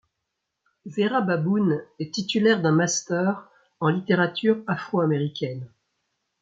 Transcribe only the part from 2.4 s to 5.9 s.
d'un master en littérature afro-américaine.